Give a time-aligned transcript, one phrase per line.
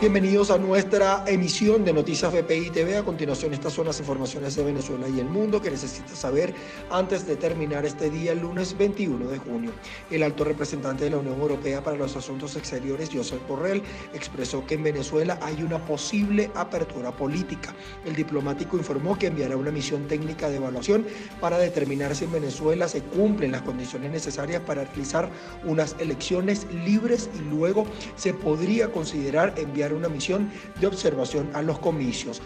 [0.00, 2.96] Bienvenidos a nuestra emisión de Noticias VPI TV.
[2.96, 6.54] A continuación, estas son las informaciones de Venezuela y el mundo que necesitas saber
[6.90, 9.72] antes de terminar este día, el lunes 21 de junio.
[10.10, 13.82] El alto representante de la Unión Europea para los Asuntos Exteriores, Josep Borrell,
[14.14, 17.74] expresó que en Venezuela hay una posible apertura política.
[18.06, 21.04] El diplomático informó que enviará una misión técnica de evaluación
[21.42, 25.28] para determinar si en Venezuela se cumplen las condiciones necesarias para realizar
[25.62, 27.84] unas elecciones libres y luego
[28.16, 32.40] se podría considerar enviar una misión de observación a los comicios.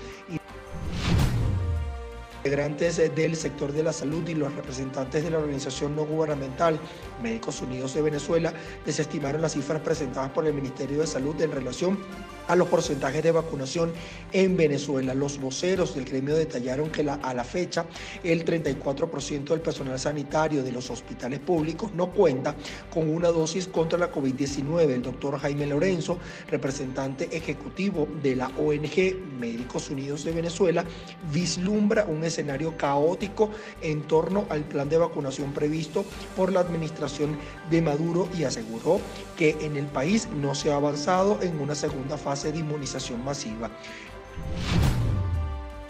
[2.44, 6.78] Integrantes del sector de la salud y los representantes de la organización no gubernamental
[7.22, 8.52] Médicos Unidos de Venezuela
[8.84, 11.98] desestimaron las cifras presentadas por el Ministerio de Salud en relación
[12.46, 13.94] a los porcentajes de vacunación
[14.30, 15.14] en Venezuela.
[15.14, 17.86] Los voceros del gremio detallaron que a la fecha
[18.22, 22.54] el 34% del personal sanitario de los hospitales públicos no cuenta
[22.92, 24.90] con una dosis contra la COVID-19.
[24.90, 26.18] El doctor Jaime Lorenzo,
[26.50, 30.84] representante ejecutivo de la ONG Médicos Unidos de Venezuela,
[31.32, 36.04] vislumbra un escenario caótico en torno al plan de vacunación previsto
[36.36, 37.38] por la administración
[37.70, 39.00] de Maduro y aseguró
[39.36, 43.70] que en el país no se ha avanzado en una segunda fase de inmunización masiva.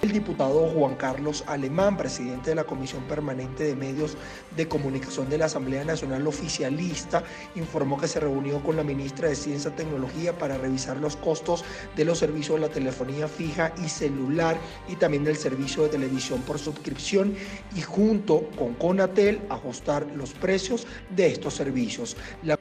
[0.05, 4.19] El diputado Juan Carlos Alemán, presidente de la Comisión Permanente de Medios
[4.55, 7.24] de Comunicación de la Asamblea Nacional Oficialista,
[7.55, 11.64] informó que se reunió con la ministra de Ciencia y Tecnología para revisar los costos
[11.96, 16.42] de los servicios de la telefonía fija y celular y también del servicio de televisión
[16.42, 17.34] por suscripción
[17.74, 22.14] y junto con Conatel ajustar los precios de estos servicios.
[22.42, 22.58] La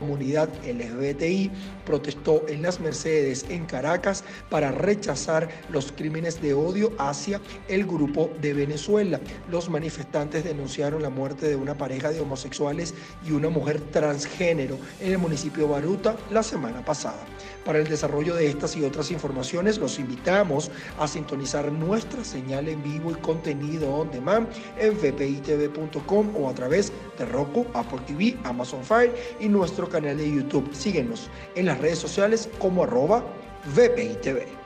[0.00, 1.50] comunidad LGBTI
[1.86, 8.30] protestó en las Mercedes en Caracas para rechazar los crímenes de odio hacia el grupo
[8.40, 9.20] de Venezuela.
[9.48, 15.12] Los manifestantes denunciaron la muerte de una pareja de homosexuales y una mujer transgénero en
[15.12, 17.20] el municipio de Baruta la semana pasada.
[17.64, 22.82] Para el desarrollo de estas y otras informaciones, los invitamos a sintonizar nuestra señal en
[22.82, 24.48] vivo y contenido on demand
[24.78, 30.30] en vpitv.com o a través de Roku, Apple TV, Amazon Fire y nuestro canal de
[30.30, 30.70] YouTube.
[30.72, 33.22] Síguenos en las redes sociales como arroba
[33.74, 34.59] VPITV.